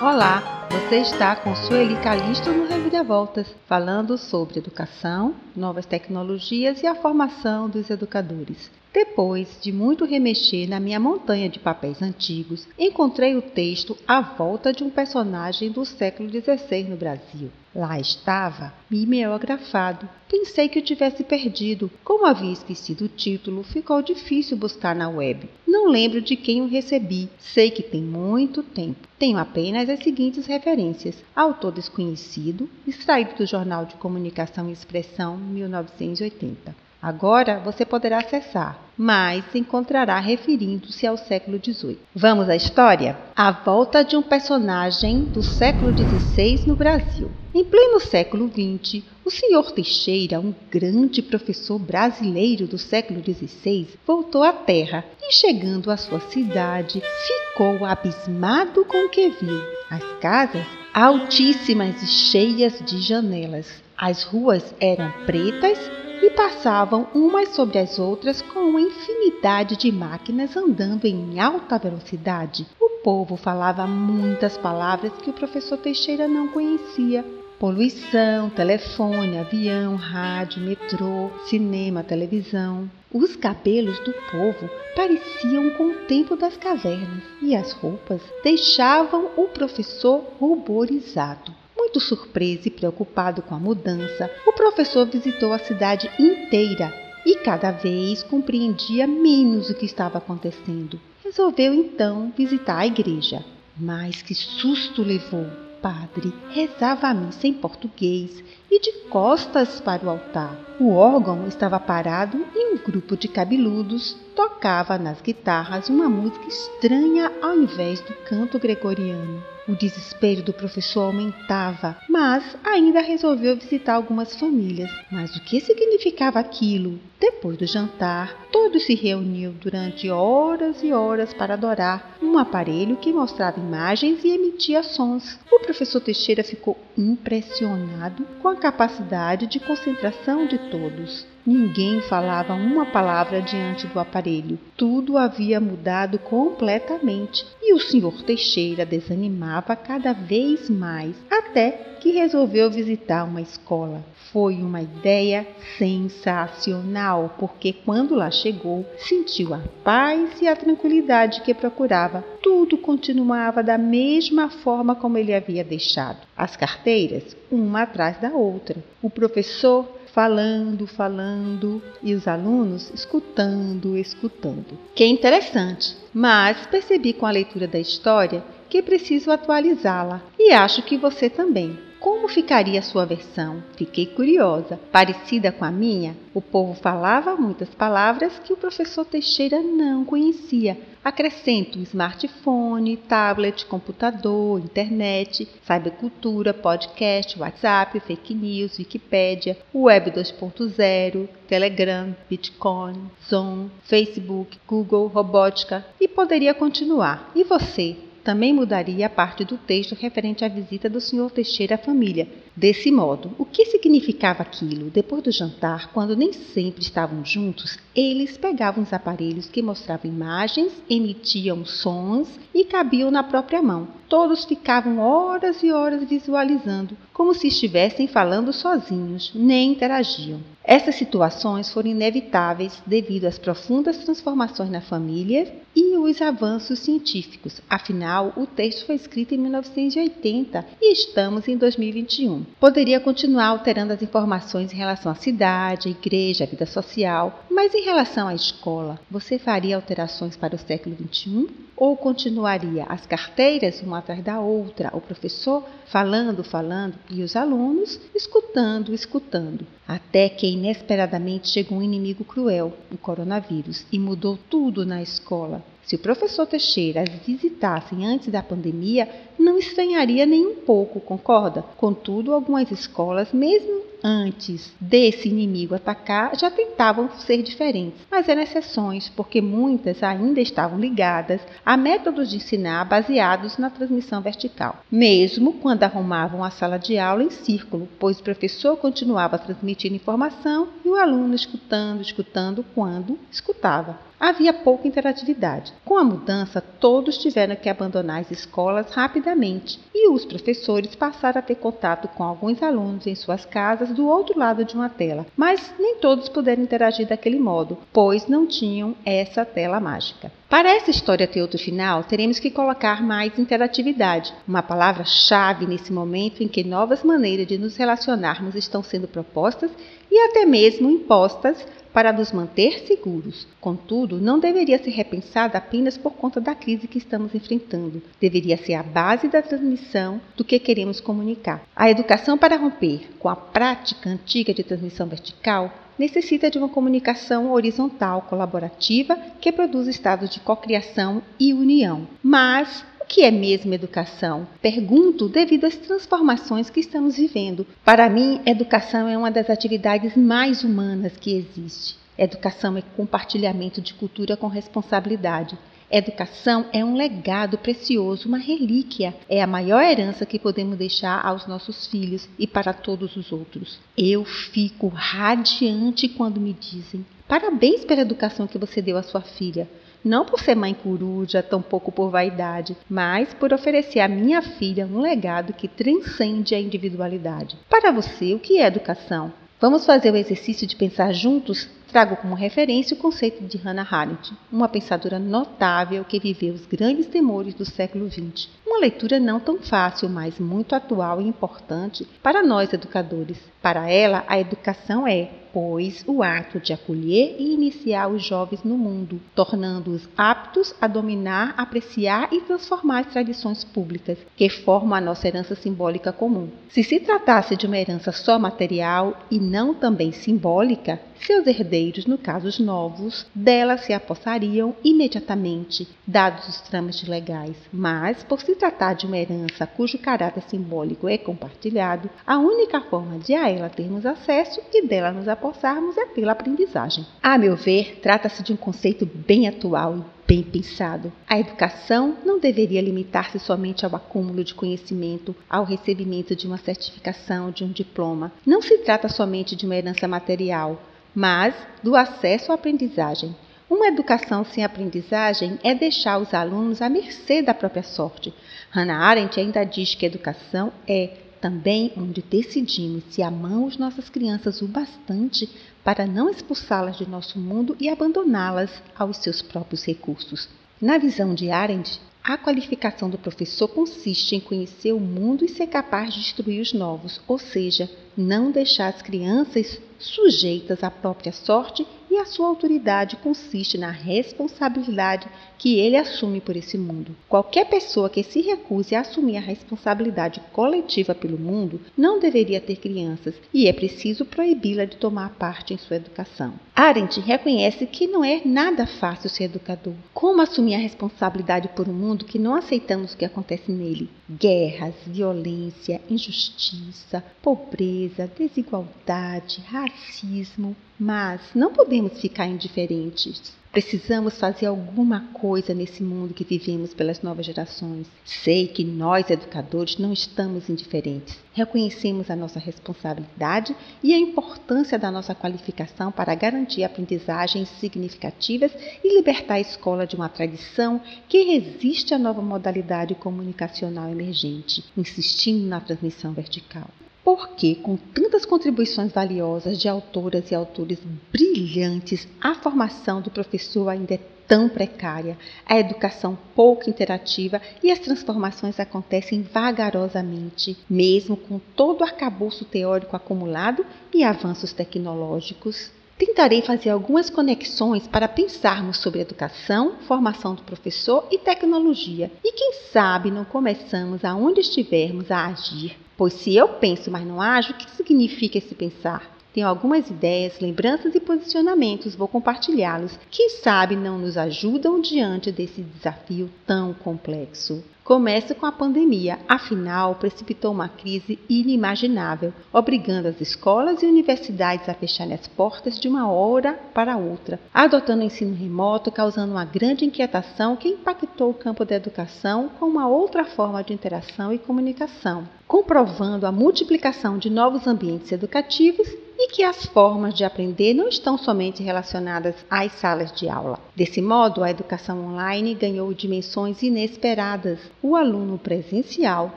[0.00, 6.94] Olá, você está com Sueli Calisto no Reviravoltas, falando sobre educação, novas tecnologias e a
[6.94, 8.70] formação dos educadores.
[8.94, 14.72] Depois de muito remexer na minha montanha de papéis antigos, encontrei o texto A Volta
[14.72, 17.50] de um Personagem do século XVI no Brasil.
[17.78, 20.08] Lá estava, mimeografado.
[20.28, 21.88] Pensei que o tivesse perdido.
[22.02, 25.48] Como havia esquecido o título, ficou difícil buscar na web.
[25.64, 27.28] Não lembro de quem o recebi.
[27.38, 29.06] Sei que tem muito tempo.
[29.16, 36.87] Tenho apenas as seguintes referências: autor desconhecido, extraído do Jornal de Comunicação e Expressão, 1980.
[37.00, 41.98] Agora você poderá acessar, mas se encontrará referindo-se ao século XVIII.
[42.14, 43.16] Vamos à história?
[43.36, 47.30] A volta de um personagem do século XVI no Brasil.
[47.54, 54.42] Em pleno século XX, o senhor Teixeira, um grande professor brasileiro do século XVI, voltou
[54.42, 59.60] à Terra e, chegando à sua cidade, ficou abismado com o que viu.
[59.88, 63.82] As casas altíssimas e cheias de janelas.
[63.96, 65.78] As ruas eram pretas
[66.22, 72.66] e passavam umas sobre as outras com uma infinidade de máquinas andando em alta velocidade.
[72.80, 77.24] O povo falava muitas palavras que o professor Teixeira não conhecia.
[77.58, 82.88] Poluição, telefone, avião, rádio, metrô, cinema, televisão.
[83.12, 89.48] Os cabelos do povo pareciam com o tempo das cavernas e as roupas deixavam o
[89.48, 91.52] professor ruborizado.
[91.88, 96.92] Muito surpreso e preocupado com a mudança, o professor visitou a cidade inteira
[97.24, 101.00] e cada vez compreendia menos o que estava acontecendo.
[101.24, 103.42] Resolveu então visitar a igreja.
[103.74, 105.67] Mas que susto levou!
[105.80, 110.56] Padre rezava a missa em português e de costas para o altar.
[110.78, 117.32] O órgão estava parado e um grupo de cabeludos tocava nas guitarras uma música estranha
[117.42, 119.42] ao invés do canto gregoriano.
[119.68, 124.90] O desespero do professor aumentava, mas ainda resolveu visitar algumas famílias.
[125.12, 126.98] Mas o que significava aquilo?
[127.20, 133.12] Depois do jantar, todos se reuniam durante horas e horas para adorar um aparelho que
[133.12, 135.38] mostrava imagens e emitia sons.
[135.50, 141.26] O professor Teixeira ficou impressionado com a capacidade de concentração de todos.
[141.48, 144.58] Ninguém falava uma palavra diante do aparelho.
[144.76, 151.70] Tudo havia mudado completamente e o senhor Teixeira desanimava cada vez mais, até
[152.00, 154.04] que resolveu visitar uma escola.
[154.30, 155.46] Foi uma ideia
[155.78, 162.22] sensacional, porque quando lá chegou, sentiu a paz e a tranquilidade que procurava.
[162.42, 166.18] Tudo continuava da mesma forma como ele havia deixado.
[166.36, 168.76] As carteiras, uma atrás da outra.
[169.00, 174.76] O professor falando, falando e os alunos escutando, escutando.
[174.92, 180.96] Que interessante, mas percebi com a leitura da história que preciso atualizá-la e acho que
[180.96, 181.78] você também.
[182.00, 183.62] Como ficaria a sua versão?
[183.76, 184.78] Fiquei curiosa.
[184.92, 186.16] Parecida com a minha?
[186.32, 190.78] O povo falava muitas palavras que o professor Teixeira não conhecia.
[191.04, 203.10] Acrescento smartphone, tablet, computador, internet, cybercultura, podcast, WhatsApp, fake news, Wikipédia, Web 2.0, Telegram, Bitcoin,
[203.28, 207.32] Zoom, Facebook, Google, robótica e poderia continuar.
[207.34, 207.96] E você?
[208.24, 211.30] Também mudaria a parte do texto referente à visita do Sr.
[211.30, 212.28] Teixeira à família.
[212.54, 214.90] Desse modo, o que significava aquilo?
[214.90, 220.72] Depois do jantar, quando nem sempre estavam juntos, eles pegavam os aparelhos que mostravam imagens,
[220.90, 223.88] emitiam sons e cabiam na própria mão.
[224.08, 230.40] Todos ficavam horas e horas visualizando, como se estivessem falando sozinhos, nem interagiam.
[230.70, 237.62] Essas situações foram inevitáveis devido às profundas transformações na família e os avanços científicos.
[237.70, 242.44] Afinal, o texto foi escrito em 1980 e estamos em 2021.
[242.60, 247.72] Poderia continuar alterando as informações em relação à cidade, à igreja, à vida social, mas
[247.74, 253.80] em relação à escola, você faria alterações para o século 21 ou continuaria as carteiras
[253.82, 260.48] uma atrás da outra, o professor falando, falando e os alunos escutando, escutando, até que
[260.48, 265.62] inesperadamente chegou um inimigo cruel, o coronavírus, e mudou tudo na escola.
[265.84, 269.08] Se o professor Teixeira as visitasse antes da pandemia,
[269.38, 271.62] não estranharia nem um pouco, concorda?
[271.76, 279.08] Contudo, algumas escolas, mesmo antes desse inimigo atacar, já tentavam ser diferentes, mas eram exceções,
[279.08, 285.82] porque muitas ainda estavam ligadas a métodos de ensinar baseados na transmissão vertical, mesmo quando
[285.82, 290.96] arrumavam a sala de aula em círculo, pois o professor continuava transmitindo informação e o
[290.96, 295.72] aluno escutando, escutando quando escutava havia pouca interatividade.
[295.84, 301.42] Com a mudança, todos tiveram que abandonar as escolas rapidamente e os professores passaram a
[301.42, 305.72] ter contato com alguns alunos em suas casas do outro lado de uma tela, mas
[305.78, 310.32] nem todos puderam interagir daquele modo, pois não tinham essa tela mágica.
[310.48, 316.42] Para essa história ter outro final, teremos que colocar mais interatividade, uma palavra-chave nesse momento
[316.42, 319.70] em que novas maneiras de nos relacionarmos estão sendo propostas
[320.10, 323.46] e até mesmo impostas para nos manter seguros.
[323.60, 328.02] Contudo, não deveria ser repensada apenas por conta da crise que estamos enfrentando.
[328.18, 331.62] Deveria ser a base da transmissão do que queremos comunicar.
[331.76, 337.52] A educação para romper com a prática antiga de transmissão vertical necessita de uma comunicação
[337.52, 342.06] horizontal colaborativa que produza estados de cocriação e união.
[342.22, 344.46] Mas que é mesmo educação?
[344.60, 347.66] Pergunto devido às transformações que estamos vivendo.
[347.82, 351.96] Para mim, educação é uma das atividades mais humanas que existe.
[352.18, 355.56] Educação é compartilhamento de cultura com responsabilidade.
[355.90, 359.14] Educação é um legado precioso, uma relíquia.
[359.28, 363.78] É a maior herança que podemos deixar aos nossos filhos e para todos os outros.
[363.96, 369.68] Eu fico radiante quando me dizem: parabéns pela educação que você deu à sua filha
[370.04, 375.00] não por ser mãe coruja, tampouco por vaidade, mas por oferecer à minha filha um
[375.00, 377.56] legado que transcende a individualidade.
[377.68, 379.32] Para você, o que é educação?
[379.60, 381.68] Vamos fazer o exercício de pensar juntos?
[381.88, 387.06] Trago como referência o conceito de Hannah Arendt, uma pensadora notável que viveu os grandes
[387.06, 388.50] temores do século XX.
[388.66, 393.38] Uma leitura não tão fácil, mas muito atual e importante para nós educadores.
[393.62, 398.76] Para ela, a educação é pois, o ato de acolher e iniciar os jovens no
[398.76, 405.26] mundo, tornando-os aptos a dominar, apreciar e transformar as tradições públicas, que formam a nossa
[405.26, 406.48] herança simbólica comum.
[406.68, 412.18] Se se tratasse de uma herança só material e não também simbólica, seus herdeiros, no
[412.18, 417.56] caso os novos, dela se apossariam imediatamente, dados os trâmites legais.
[417.72, 423.18] Mas, por se tratar de uma herança cujo caráter simbólico é compartilhado, a única forma
[423.18, 427.06] de a ela termos acesso e dela nos apossarmos é pela aprendizagem.
[427.22, 431.10] A meu ver, trata-se de um conceito bem atual e bem pensado.
[431.26, 437.50] A educação não deveria limitar-se somente ao acúmulo de conhecimento, ao recebimento de uma certificação,
[437.50, 438.30] de um diploma.
[438.44, 440.78] Não se trata somente de uma herança material,
[441.14, 443.34] mas do acesso à aprendizagem.
[443.68, 448.32] Uma educação sem aprendizagem é deixar os alunos à mercê da própria sorte.
[448.70, 451.10] Hannah Arendt ainda diz que educação é
[451.40, 455.48] também onde decidimos se amamos nossas crianças o bastante
[455.84, 460.48] para não expulsá-las de nosso mundo e abandoná-las aos seus próprios recursos.
[460.80, 465.66] Na visão de Arendt, a qualificação do professor consiste em conhecer o mundo e ser
[465.66, 471.86] capaz de instruir os novos, ou seja, não deixar as crianças sujeitas à própria sorte
[472.10, 475.26] e a sua autoridade consiste na responsabilidade
[475.58, 477.14] que ele assume por esse mundo.
[477.28, 482.76] Qualquer pessoa que se recuse a assumir a responsabilidade coletiva pelo mundo não deveria ter
[482.76, 486.54] crianças e é preciso proibi-la de tomar parte em sua educação.
[486.74, 489.94] Arendt reconhece que não é nada fácil ser educador.
[490.14, 494.08] Como assumir a responsabilidade por um mundo que não aceitamos o que acontece nele?
[494.30, 503.56] Guerras, violência, injustiça, pobreza, desigualdade, racismo, mas não podemos ficar indiferentes.
[503.70, 508.06] Precisamos fazer alguma coisa nesse mundo que vivemos pelas novas gerações.
[508.24, 511.38] Sei que nós, educadores, não estamos indiferentes.
[511.52, 518.72] Reconhecemos a nossa responsabilidade e a importância da nossa qualificação para garantir aprendizagens significativas
[519.04, 525.66] e libertar a escola de uma tradição que resiste à nova modalidade comunicacional emergente, insistindo
[525.66, 526.88] na transmissão vertical.
[527.28, 530.98] Porque, com tantas contribuições valiosas de autoras e autores
[531.30, 537.98] brilhantes, a formação do professor ainda é tão precária, a educação pouco interativa e as
[537.98, 545.90] transformações acontecem vagarosamente, mesmo com todo o arcabouço teórico acumulado e avanços tecnológicos.
[546.18, 552.30] Tentarei fazer algumas conexões para pensarmos sobre educação, formação do professor e tecnologia.
[552.44, 557.40] E quem sabe não começamos aonde estivermos a agir Pois se eu penso, mas não
[557.40, 559.38] ajo, o que significa esse pensar?
[559.54, 563.16] Tenho algumas ideias, lembranças e posicionamentos, vou compartilhá-los.
[563.30, 567.84] Quem sabe não nos ajudam diante desse desafio tão complexo.
[568.08, 574.94] Começo com a pandemia, afinal, precipitou uma crise inimaginável, obrigando as escolas e universidades a
[574.94, 580.06] fecharem as portas de uma hora para outra, adotando o ensino remoto, causando uma grande
[580.06, 585.46] inquietação que impactou o campo da educação com uma outra forma de interação e comunicação,
[585.66, 589.06] comprovando a multiplicação de novos ambientes educativos
[589.38, 593.78] e que as formas de aprender não estão somente relacionadas às salas de aula.
[593.94, 597.78] Desse modo, a educação online ganhou dimensões inesperadas.
[598.00, 599.56] O aluno presencial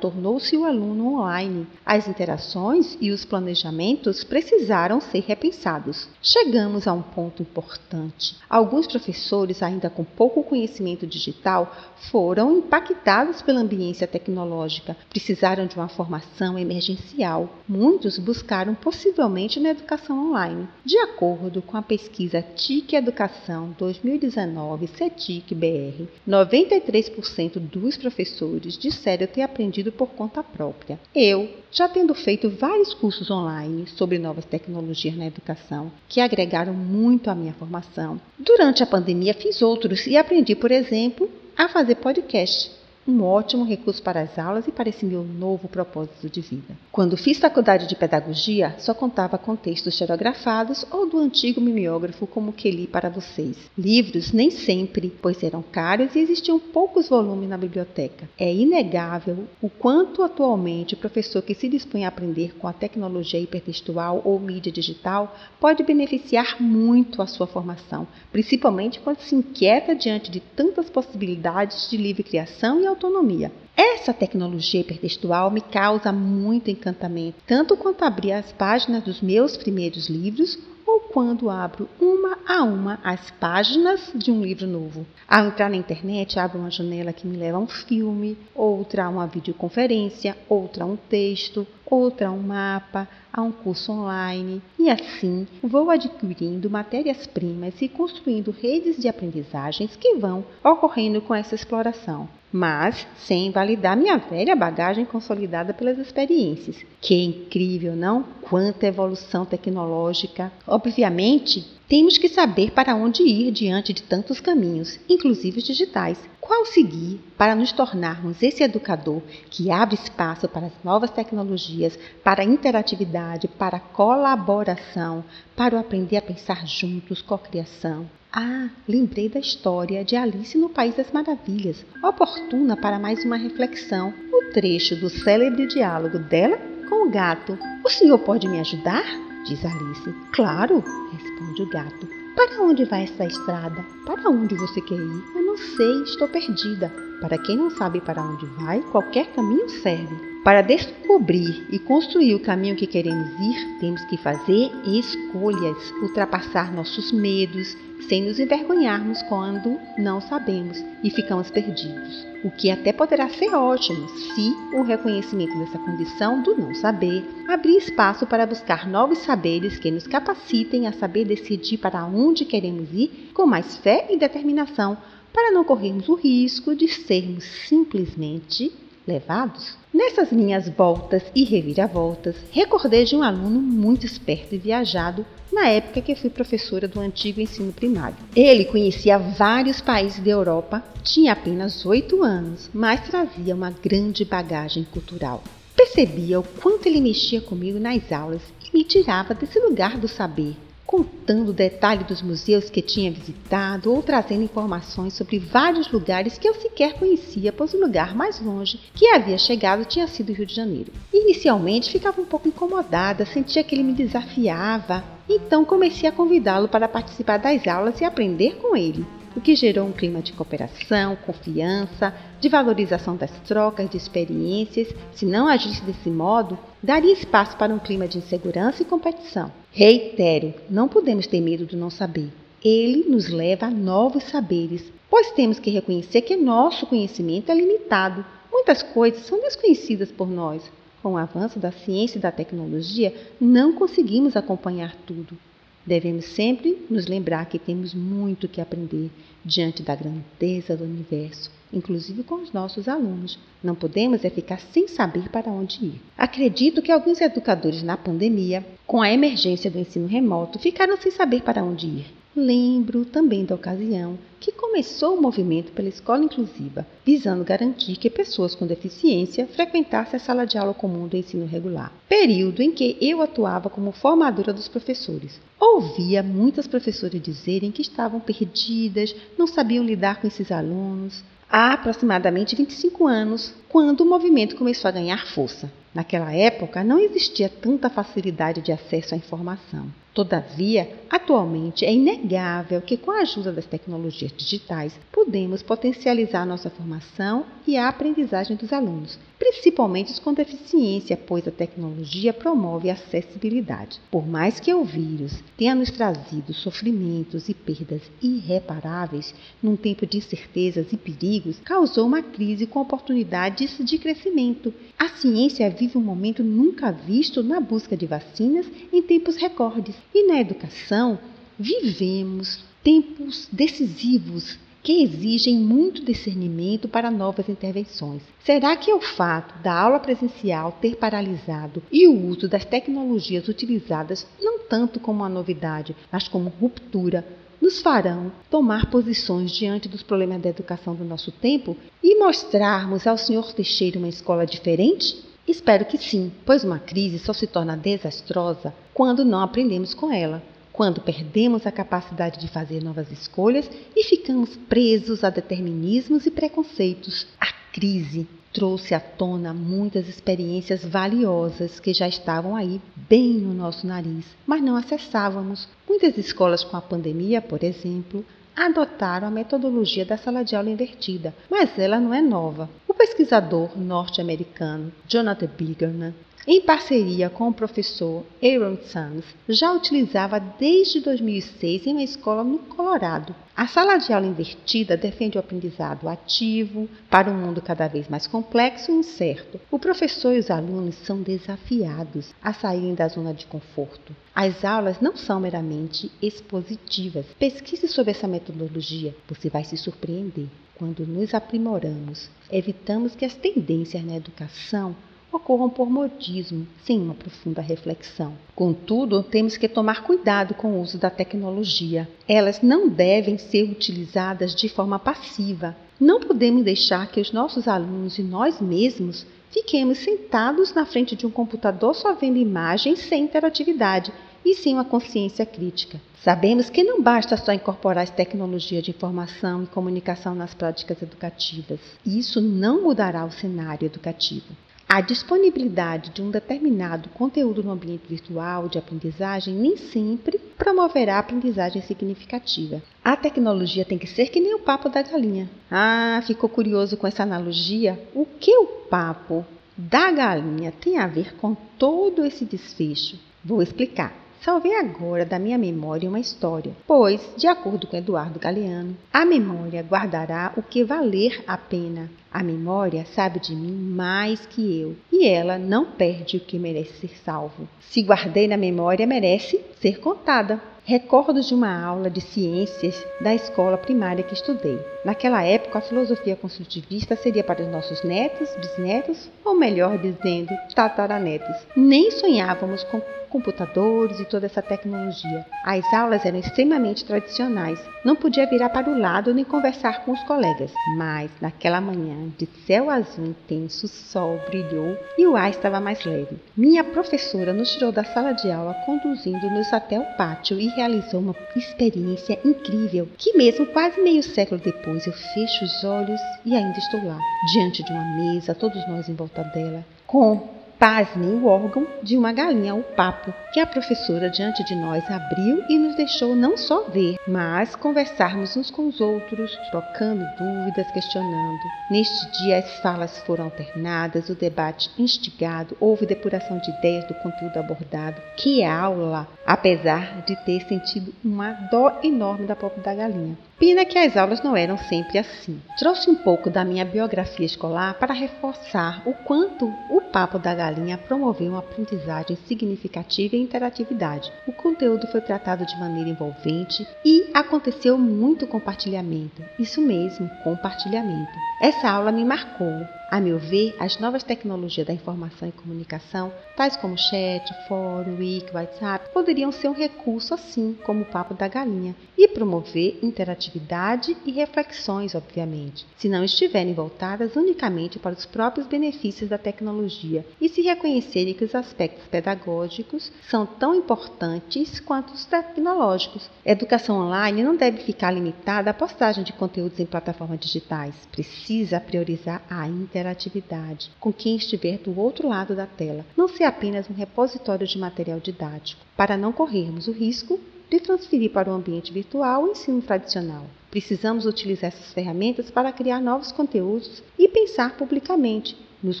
[0.00, 1.66] tornou-se o aluno online.
[1.84, 6.08] As interações e os planejamentos precisaram ser repensados.
[6.22, 8.38] Chegamos a um ponto importante.
[8.48, 11.76] Alguns professores, ainda com pouco conhecimento digital,
[12.10, 17.56] foram impactados pela ambiência tecnológica, precisaram de uma formação emergencial.
[17.68, 20.66] Muitos buscaram possivelmente na educação online.
[20.82, 28.29] De acordo com a pesquisa TIC Educação 2019 CETIC BR, 93% dos professores
[28.78, 30.98] disseram ter aprendido por conta própria.
[31.14, 37.30] Eu, já tendo feito vários cursos online sobre novas tecnologias na educação, que agregaram muito
[37.30, 42.79] à minha formação, durante a pandemia fiz outros e aprendi, por exemplo, a fazer podcast
[43.06, 46.76] um ótimo recurso para as aulas e para esse meu novo propósito de vida.
[46.92, 52.52] Quando fiz faculdade de pedagogia, só contava com textos xerografados ou do antigo mimeógrafo como
[52.52, 53.56] que li para vocês.
[53.76, 58.28] Livros nem sempre, pois eram caros e existiam poucos volumes na biblioteca.
[58.38, 63.40] É inegável o quanto atualmente o professor que se dispõe a aprender com a tecnologia
[63.40, 70.30] hipertextual ou mídia digital pode beneficiar muito a sua formação, principalmente quando se inquieta diante
[70.30, 73.52] de tantas possibilidades de livre criação e autonomia.
[73.76, 80.08] Essa tecnologia hipertextual me causa muito encantamento, tanto quanto abrir as páginas dos meus primeiros
[80.08, 85.06] livros ou quando abro uma a uma as páginas de um livro novo.
[85.28, 89.08] Ao entrar na internet, abro uma janela que me leva a um filme, outra a
[89.08, 94.62] uma videoconferência, outra a um texto, outra a um mapa, a um curso online.
[94.78, 101.54] E assim vou adquirindo matérias-primas e construindo redes de aprendizagens que vão ocorrendo com essa
[101.54, 106.76] exploração mas sem invalidar minha velha bagagem consolidada pelas experiências.
[107.00, 108.24] Que incrível, não?
[108.42, 110.50] Quanta evolução tecnológica!
[110.66, 116.16] Obviamente, temos que saber para onde ir diante de tantos caminhos, inclusive os digitais.
[116.40, 119.20] Qual seguir para nos tornarmos esse educador
[119.50, 125.24] que abre espaço para as novas tecnologias, para a interatividade, para a colaboração,
[125.56, 128.08] para o aprender a pensar juntos, cocriação?
[128.32, 134.14] Ah, lembrei da história de Alice no País das Maravilhas, oportuna para mais uma reflexão,
[134.32, 136.56] o trecho do célebre diálogo dela
[136.88, 137.58] com o gato.
[137.84, 139.29] O senhor pode me ajudar?
[139.44, 140.14] Diz Alice.
[140.32, 140.82] Claro,
[141.12, 142.06] responde o gato.
[142.34, 143.84] Para onde vai essa estrada?
[144.06, 145.24] Para onde você quer ir?
[145.34, 146.92] Eu não sei, estou perdida.
[147.20, 150.29] Para quem não sabe para onde vai, qualquer caminho serve.
[150.42, 157.12] Para descobrir e construir o caminho que queremos ir, temos que fazer escolhas, ultrapassar nossos
[157.12, 157.76] medos,
[158.08, 162.26] sem nos envergonharmos quando não sabemos e ficamos perdidos.
[162.42, 167.76] O que até poderá ser ótimo se o reconhecimento dessa condição do não saber abrir
[167.76, 173.30] espaço para buscar novos saberes que nos capacitem a saber decidir para onde queremos ir
[173.34, 174.96] com mais fé e determinação,
[175.34, 178.72] para não corrermos o risco de sermos simplesmente
[179.06, 179.76] levados?
[179.92, 186.00] Nessas minhas voltas e reviravoltas, recordei de um aluno muito esperto e viajado na época
[186.00, 188.16] que fui professora do antigo ensino primário.
[188.34, 194.84] Ele conhecia vários países da Europa, tinha apenas oito anos, mas trazia uma grande bagagem
[194.84, 195.42] cultural.
[195.74, 200.56] Percebia o quanto ele mexia comigo nas aulas e me tirava desse lugar do saber,
[200.90, 206.54] contando detalhes dos museus que tinha visitado ou trazendo informações sobre vários lugares que eu
[206.56, 210.52] sequer conhecia, pois o lugar mais longe que havia chegado tinha sido o Rio de
[210.52, 210.92] Janeiro.
[211.14, 216.88] Inicialmente ficava um pouco incomodada, sentia que ele me desafiava, então comecei a convidá-lo para
[216.88, 219.06] participar das aulas e aprender com ele
[219.36, 224.92] o que gerou um clima de cooperação, confiança, de valorização das trocas de experiências.
[225.12, 229.52] Se não agisse desse modo, daria espaço para um clima de insegurança e competição.
[229.72, 232.28] Reitero, não podemos ter medo do não saber.
[232.62, 238.24] Ele nos leva a novos saberes, pois temos que reconhecer que nosso conhecimento é limitado.
[238.50, 240.62] Muitas coisas são desconhecidas por nós.
[241.00, 245.38] Com o avanço da ciência e da tecnologia, não conseguimos acompanhar tudo.
[245.86, 249.10] Devemos sempre nos lembrar que temos muito que aprender
[249.44, 253.38] diante da grandeza do universo, inclusive com os nossos alunos.
[253.62, 256.00] Não podemos é ficar sem saber para onde ir.
[256.16, 261.42] Acredito que alguns educadores na pandemia, com a emergência do ensino remoto, ficaram sem saber
[261.42, 262.19] para onde ir.
[262.34, 268.54] Lembro também da ocasião que começou o movimento pela escola inclusiva, visando garantir que pessoas
[268.54, 273.20] com deficiência frequentassem a sala de aula comum do ensino regular, período em que eu
[273.20, 275.40] atuava como formadora dos professores.
[275.58, 281.24] Ouvia muitas professoras dizerem que estavam perdidas, não sabiam lidar com esses alunos.
[281.50, 285.70] Há aproximadamente 25 anos, quando o movimento começou a ganhar força.
[285.94, 289.86] Naquela época, não existia tanta facilidade de acesso à informação.
[290.14, 297.46] Todavia, atualmente é inegável que, com a ajuda das tecnologias digitais, podemos potencializar nossa formação
[297.66, 303.98] e a aprendizagem dos alunos, principalmente os com deficiência, pois a tecnologia promove a acessibilidade.
[304.10, 310.18] Por mais que o vírus tenha nos trazido sofrimentos e perdas irreparáveis num tempo de
[310.18, 314.74] incertezas e perigos, causou uma crise com oportunidades de crescimento.
[314.98, 319.96] A ciência vive um momento nunca visto na busca de vacinas em tempos recordes.
[320.14, 321.18] E na educação,
[321.58, 328.22] vivemos tempos decisivos que exigem muito discernimento para novas intervenções.
[328.44, 334.26] Será que o fato da aula presencial ter paralisado e o uso das tecnologias utilizadas
[334.40, 337.26] não tanto como uma novidade, mas como ruptura,
[337.60, 343.18] nos farão tomar posições diante dos problemas da educação do nosso tempo e mostrarmos ao
[343.18, 343.52] Sr.
[343.54, 345.22] Teixeira uma escola diferente?
[345.46, 350.42] Espero que sim, pois uma crise só se torna desastrosa quando não aprendemos com ela,
[350.80, 357.26] quando perdemos a capacidade de fazer novas escolhas e ficamos presos a determinismos e preconceitos.
[357.38, 363.86] A crise trouxe à tona muitas experiências valiosas que já estavam aí, bem no nosso
[363.86, 365.68] nariz, mas não acessávamos.
[365.86, 368.24] Muitas escolas com a pandemia, por exemplo,
[368.56, 372.70] adotaram a metodologia da sala de aula invertida, mas ela não é nova.
[372.88, 376.14] O pesquisador norte-americano Jonathan Bigerman
[376.52, 382.58] em parceria com o professor Aaron Sands, já utilizava desde 2006 em uma escola no
[382.58, 383.32] Colorado.
[383.56, 388.26] A sala de aula invertida defende o aprendizado ativo para um mundo cada vez mais
[388.26, 389.60] complexo e incerto.
[389.70, 394.12] O professor e os alunos são desafiados a saírem da zona de conforto.
[394.34, 397.26] As aulas não são meramente expositivas.
[397.38, 400.48] Pesquise sobre essa metodologia, você vai se surpreender.
[400.74, 404.96] Quando nos aprimoramos, evitamos que as tendências na educação
[405.32, 408.32] ocorram por modismo, sem uma profunda reflexão.
[408.54, 412.08] Contudo, temos que tomar cuidado com o uso da tecnologia.
[412.28, 415.76] Elas não devem ser utilizadas de forma passiva.
[415.98, 421.26] Não podemos deixar que os nossos alunos e nós mesmos fiquemos sentados na frente de
[421.26, 424.12] um computador só vendo imagens sem interatividade
[424.44, 426.00] e sem uma consciência crítica.
[426.22, 431.80] Sabemos que não basta só incorporar as tecnologias de informação e comunicação nas práticas educativas.
[432.04, 434.54] Isso não mudará o cenário educativo.
[434.92, 441.18] A disponibilidade de um determinado conteúdo no ambiente virtual de aprendizagem nem sempre promoverá a
[441.20, 442.82] aprendizagem significativa.
[443.04, 445.48] A tecnologia tem que ser que nem o papo da galinha.
[445.70, 448.04] Ah, ficou curioso com essa analogia?
[448.12, 453.16] O que o papo da galinha tem a ver com todo esse desfecho?
[453.44, 454.12] Vou explicar.
[454.42, 459.82] Salvei agora da minha memória uma história, pois, de acordo com Eduardo Galeano, a memória
[459.82, 462.10] guardará o que valer a pena.
[462.32, 467.06] A memória sabe de mim mais que eu, e ela não perde o que merece
[467.06, 467.68] ser salvo.
[467.80, 470.58] Se guardei na memória, merece ser contada.
[470.90, 474.76] Recordo de uma aula de ciências da escola primária que estudei.
[475.04, 481.54] Naquela época, a filosofia construtivista seria para os nossos netos, bisnetos, ou melhor dizendo, tataranetos.
[481.76, 483.00] Nem sonhávamos com
[483.30, 485.46] computadores e toda essa tecnologia.
[485.64, 487.80] As aulas eram extremamente tradicionais.
[488.04, 490.72] Não podia virar para o lado nem conversar com os colegas.
[490.96, 496.04] Mas, naquela manhã, de céu azul intenso, o sol brilhou e o ar estava mais
[496.04, 496.36] leve.
[496.56, 501.36] Minha professora nos tirou da sala de aula, conduzindo-nos até o pátio e realizou uma
[501.54, 507.04] experiência incrível que, mesmo quase meio século depois, eu fecho os olhos e ainda estou
[507.04, 507.18] lá,
[507.52, 512.32] diante de uma mesa, todos nós em volta dela, com Pasmem o órgão de uma
[512.32, 516.84] galinha ao papo, que a professora diante de nós abriu e nos deixou não só
[516.88, 521.60] ver, mas conversarmos uns com os outros, trocando dúvidas, questionando.
[521.90, 527.58] Neste dia as falas foram alternadas, o debate instigado, houve depuração de ideias do conteúdo
[527.58, 528.16] abordado.
[528.38, 529.28] Que aula!
[529.50, 533.36] Apesar de ter sentido uma dó enorme da pobre da galinha.
[533.58, 535.60] Pena que as aulas não eram sempre assim.
[535.76, 540.96] Trouxe um pouco da minha biografia escolar para reforçar o quanto o papo da galinha
[540.96, 544.30] promoveu uma aprendizagem significativa e interatividade.
[544.46, 549.42] O conteúdo foi tratado de maneira envolvente e aconteceu muito compartilhamento.
[549.58, 551.32] Isso mesmo, compartilhamento.
[551.60, 552.86] Essa aula me marcou.
[553.10, 558.54] A meu ver, as novas tecnologias da informação e comunicação, tais como chat, fórum, wiki,
[558.54, 564.30] WhatsApp, poderiam ser um recurso assim como o papo da galinha e promover interatividade e
[564.30, 570.62] reflexões, obviamente, se não estiverem voltadas unicamente para os próprios benefícios da tecnologia e se
[570.62, 576.30] reconhecerem que os aspectos pedagógicos são tão importantes quanto os tecnológicos.
[576.46, 580.94] A educação online não deve ficar limitada à postagem de conteúdos em plataformas digitais.
[581.10, 582.68] Precisa priorizar a
[583.00, 587.78] interatividade com quem estiver do outro lado da tela, não ser apenas um repositório de
[587.78, 592.80] material didático, para não corrermos o risco de transferir para o ambiente virtual o ensino
[592.80, 593.46] tradicional.
[593.70, 599.00] Precisamos utilizar essas ferramentas para criar novos conteúdos e pensar publicamente, nos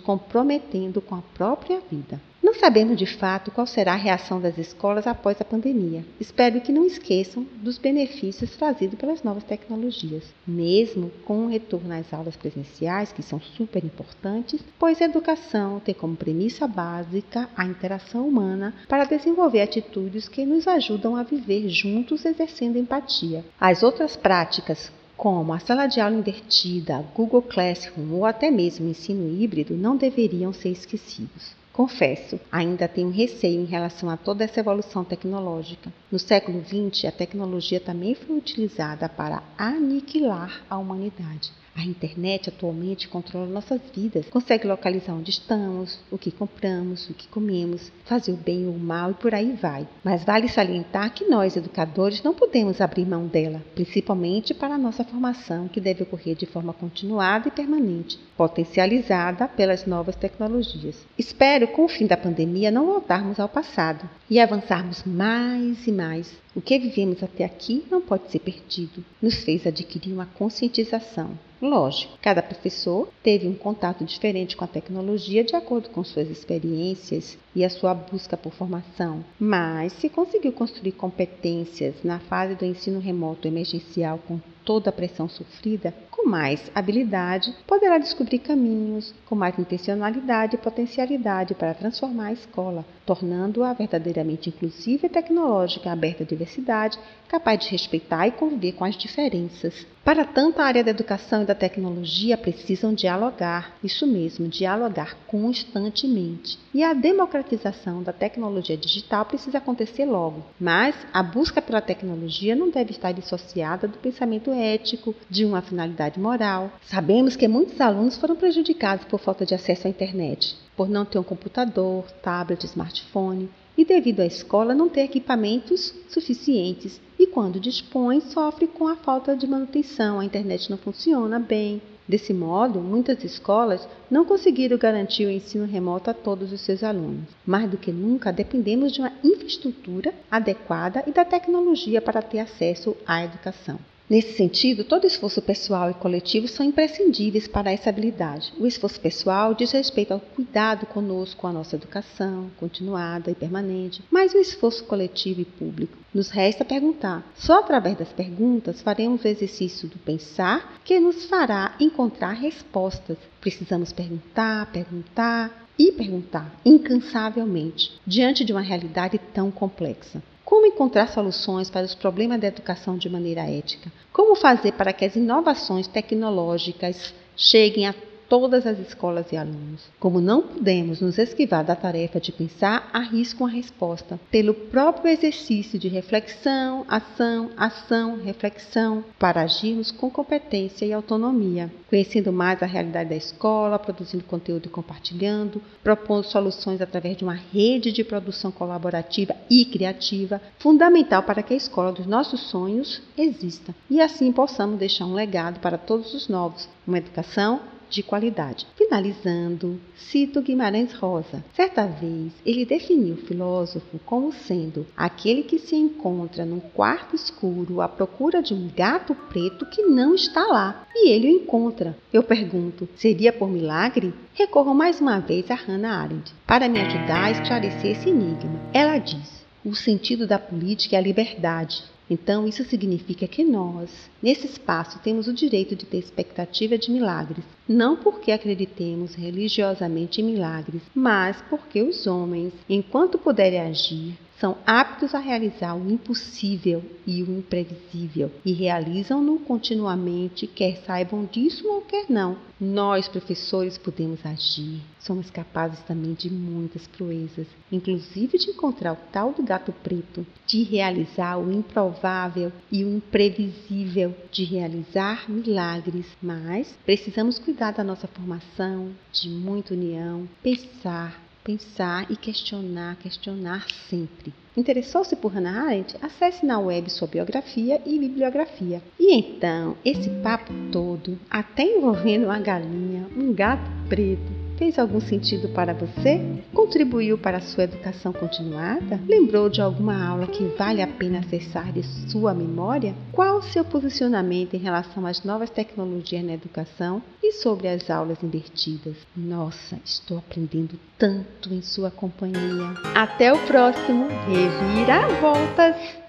[0.00, 2.20] comprometendo com a própria vida.
[2.42, 6.06] Não sabemos de fato qual será a reação das escolas após a pandemia.
[6.18, 12.14] Espero que não esqueçam dos benefícios trazidos pelas novas tecnologias, mesmo com o retorno às
[12.14, 18.26] aulas presenciais, que são super importantes, pois a educação tem como premissa básica a interação
[18.26, 23.44] humana para desenvolver atitudes que nos ajudam a viver juntos exercendo empatia.
[23.60, 28.90] As outras práticas como a sala de aula invertida, Google Classroom ou até mesmo o
[28.90, 31.59] ensino híbrido não deveriam ser esquecidos.
[31.80, 35.90] Confesso, ainda tenho receio em relação a toda essa evolução tecnológica.
[36.12, 41.50] No século XX, a tecnologia também foi utilizada para aniquilar a humanidade.
[41.76, 47.26] A internet atualmente controla nossas vidas, consegue localizar onde estamos, o que compramos, o que
[47.28, 49.88] comemos, fazer o bem ou o mal e por aí vai.
[50.04, 55.04] Mas vale salientar que nós, educadores, não podemos abrir mão dela, principalmente para a nossa
[55.04, 61.06] formação, que deve ocorrer de forma continuada e permanente, potencializada pelas novas tecnologias.
[61.16, 66.30] Espero, com o fim da pandemia, não voltarmos ao passado e avançarmos mais e mais.
[66.54, 69.04] O que vivemos até aqui não pode ser perdido.
[69.22, 75.44] Nos fez adquirir uma conscientização Lógico, cada professor teve um contato diferente com a tecnologia
[75.44, 80.92] de acordo com suas experiências e a sua busca por formação, mas se conseguiu construir
[80.92, 87.54] competências na fase do ensino remoto emergencial com toda a pressão sofrida, com mais habilidade,
[87.66, 95.06] poderá descobrir caminhos com mais intencionalidade e potencialidade para transformar a escola, tornando-a verdadeiramente inclusiva
[95.06, 96.96] e tecnológica, aberta à diversidade,
[97.28, 99.84] capaz de respeitar e conviver com as diferenças.
[100.04, 106.56] Para tanto, a área da educação e da tecnologia precisam dialogar, isso mesmo, dialogar constantemente.
[106.72, 110.44] E a democratização da tecnologia digital precisa acontecer logo.
[110.58, 116.18] Mas a busca pela tecnologia não deve estar dissociada do pensamento ético, de uma finalidade
[116.18, 116.72] moral.
[116.82, 121.18] Sabemos que muitos alunos foram prejudicados por falta de acesso à internet, por não ter
[121.18, 128.22] um computador, tablet, smartphone e devido à escola não ter equipamentos suficientes e quando dispõe
[128.22, 131.82] sofre com a falta de manutenção, a internet não funciona bem.
[132.08, 137.28] Desse modo, muitas escolas não conseguiram garantir o ensino remoto a todos os seus alunos.
[137.44, 142.96] Mais do que nunca, dependemos de uma infraestrutura adequada e da tecnologia para ter acesso
[143.06, 143.78] à educação.
[144.10, 148.52] Nesse sentido, todo esforço pessoal e coletivo são imprescindíveis para essa habilidade.
[148.58, 154.02] O esforço pessoal diz respeito ao cuidado conosco, com a nossa educação continuada e permanente,
[154.10, 157.24] mas o esforço coletivo e público nos resta perguntar.
[157.36, 163.16] Só através das perguntas faremos o exercício do pensar que nos fará encontrar respostas.
[163.40, 170.20] Precisamos perguntar, perguntar e perguntar incansavelmente diante de uma realidade tão complexa.
[170.44, 173.90] Como encontrar soluções para os problemas da educação de maneira ética?
[174.12, 177.94] Como fazer para que as inovações tecnológicas cheguem a
[178.30, 179.82] todas as escolas e alunos.
[179.98, 184.20] Como não podemos nos esquivar da tarefa de pensar, arrisco uma resposta.
[184.30, 192.32] Pelo próprio exercício de reflexão, ação, ação, reflexão, para agirmos com competência e autonomia, conhecendo
[192.32, 197.90] mais a realidade da escola, produzindo conteúdo e compartilhando, propondo soluções através de uma rede
[197.90, 203.74] de produção colaborativa e criativa, fundamental para que a escola dos nossos sonhos exista.
[203.90, 208.66] E assim possamos deixar um legado para todos os novos, uma educação de qualidade.
[208.76, 211.44] Finalizando, cito Guimarães Rosa.
[211.54, 217.80] Certa vez, ele definiu o filósofo como sendo aquele que se encontra num quarto escuro
[217.80, 221.96] à procura de um gato preto que não está lá, e ele o encontra.
[222.12, 224.14] Eu pergunto, seria por milagre?
[224.34, 228.60] Recorro mais uma vez a Hannah Arendt para me ajudar a esclarecer esse enigma.
[228.72, 231.82] Ela diz: o sentido da política é a liberdade.
[232.10, 233.88] Então, isso significa que nós,
[234.20, 240.24] nesse espaço, temos o direito de ter expectativa de milagres, não porque acreditemos religiosamente em
[240.24, 247.22] milagres, mas porque os homens, enquanto puderem agir, são aptos a realizar o impossível e
[247.22, 252.38] o imprevisível e realizam-no continuamente, quer saibam disso ou quer não.
[252.58, 254.80] Nós, professores, podemos agir.
[254.98, 260.62] Somos capazes também de muitas proezas, inclusive de encontrar o tal do gato preto, de
[260.62, 266.06] realizar o improvável e o imprevisível, de realizar milagres.
[266.22, 274.32] Mas precisamos cuidar da nossa formação, de muita união, pensar, pensar e questionar, questionar sempre.
[274.56, 275.96] Interessou-se por Hannah Arendt?
[276.02, 278.82] Acesse na web sua biografia e bibliografia.
[278.98, 285.48] E então, esse papo todo, até envolvendo uma galinha, um gato preto, fez algum sentido
[285.48, 286.20] para você?
[286.52, 289.00] Contribuiu para a sua educação continuada?
[289.08, 292.94] Lembrou de alguma aula que vale a pena acessar de sua memória?
[293.10, 298.22] Qual o seu posicionamento em relação às novas tecnologias na educação e sobre as aulas
[298.22, 298.96] invertidas?
[299.16, 302.74] Nossa, estou aprendendo tanto em sua companhia.
[302.94, 305.98] Até o próximo Reviravoltas!